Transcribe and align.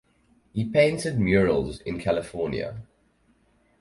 He 0.51 0.65
painted 0.67 1.19
murals 1.19 1.79
in 1.81 1.99
California. 2.01 2.81